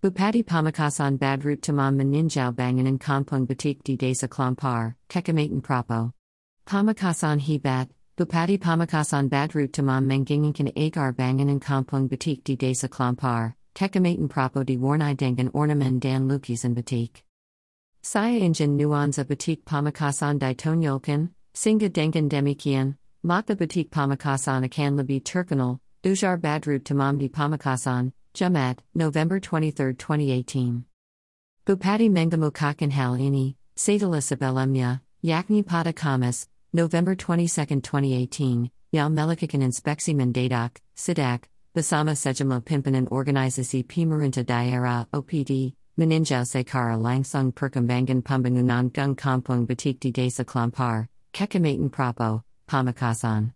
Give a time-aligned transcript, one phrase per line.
[0.00, 6.12] Bupati Pamekasan Badrut Tamam Maninjao Banganan Kampung Batik di Desa Klampar, Kekamaten Prapo.
[6.68, 14.28] Pamekasan Hebat, Bupati Pamekasan Badrut Tamam Menginginkan Agar Banganan Kampung Batik di Desa Klampar, Kekamaten
[14.28, 17.24] Prapo di Warnai Dangan Ornamen Dan Lukisan Batik.
[18.00, 22.94] Saya Injin Nuanza Batik Pamekasan Ditonyolkan, Singa Dengan Demikian,
[23.26, 30.84] Makta Batik Pamekasan Akan Labi Turkanal, Ujar Badrut Tamamdi Pamekasan, Jamat, November 23, 2018.
[31.66, 40.78] Bupati Mengamukakan Halini, Sadala Sabelemya, Yakni Pada Kamas, November 22, 2018, Yal Melikakan Inspeksi Mendadak,
[40.96, 49.66] Sidak, Basama Sejama Pimpanan Organizasi Pimarinta Daera, OPD, Meninjau Sekara Langsung Perkembangan Pembangunan Gung Kampung
[49.66, 53.52] Batik di Desa Klampar, Kekamaten Prapo, Pamekasan.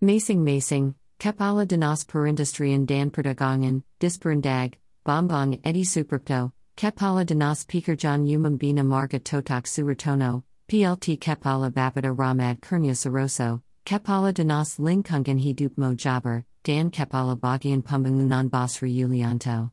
[0.00, 4.74] Masing Masing, Kepala Dinas Perindustrian dan Perdagangan, Disperindag,
[5.04, 12.60] Bombong Edi Suprapto, Kepala Dinas Pekerjaan Umum Bina Marga Totak Suartono, PLT Kepala Bapeda Ramad
[12.60, 19.70] Kurnia Saroso, Kepala Dinas Lingkungan Hidupmo Jabar, Dan Kepala Bagian Pembangunan Basri Yulianto.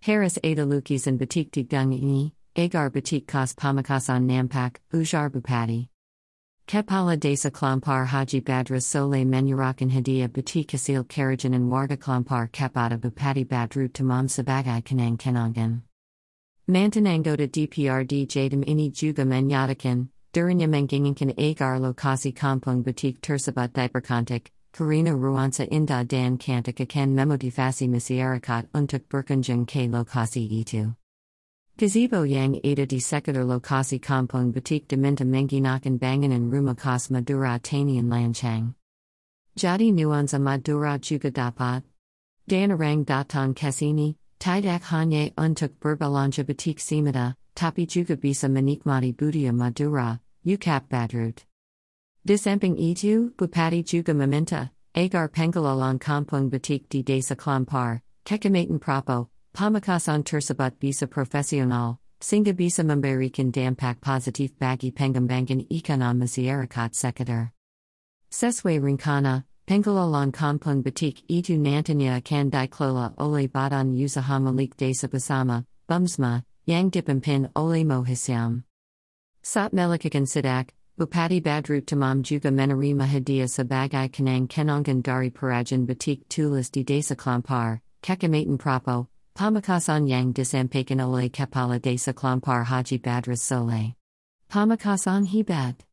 [0.00, 5.88] Harris Ada Lukis and Batik Digung Ini, Agar Batik Kas Pamekasan Nampak, Ujar Bupati.
[6.66, 12.98] Kepala Desa Klampar Haji Badra Sole Menurakan Hadia Bati Kasil Karajan and Warga Klampar Kepata
[12.98, 15.82] Bupati Badru Tamam Sabagai Kanang Kenangan.
[16.68, 25.12] Mantanangoda DPRD Jadam Ini Juga Menyatakan, Durinya Menginginkan Agar Lokasi Kampung Batik Tersabat Diperkantik, Karina
[25.12, 30.96] Ruansa Inda Dan Kantik Akan Memodifasi Masiarakat Untuk Berkunjung K Lokasi Itu.
[31.78, 38.08] Gazebo Yang Ada di Sekitar Lokasi Kampung Batik Deminta Menginakan Banganan Rumah Khas Madura Tanian
[38.08, 38.72] Lanchang.
[39.58, 41.82] Jadi Nuanza Madura Juga Dapat.
[42.48, 50.18] Danarang Datang Kesini, Tidak Hanye Untuk Berbelanja Batik Simada, Tapi Juga Bisa Menikmati Budia Madura,
[50.46, 51.44] Ukap Badrut.
[52.24, 60.20] Disamping Itu, Bupati Juga Meminta, Agar Pengalalang Kampung Batik di Desa Klampar, Kekamaten Prapo, Pamekasan
[60.20, 67.56] tersabat bisa profesional, sehingga bisa memberikan dampak positif bagi pengembangan ekonomi masyarakat sekitar.
[68.28, 75.64] Sesuai rencana, pengelolaan kampung batik itu nantinya akan dikelola oleh Badan Usaha Milik Desa Bersama,
[75.88, 78.68] Bumsma, yang dipimpin oleh Mohisyam.
[79.40, 86.28] Sat Melikakan Sidak, Bupati Badrut Tamam juga menerima hadiah sebagai kenang kenangan dari perajan batik
[86.28, 93.44] tulis di Desa Klampar, Kekamaten Prapo, Pamekasan yang disampaikan oleh Kepala Desa Klampar Haji Badras
[93.44, 93.92] Sole.
[94.48, 95.85] Pamekasan Hebat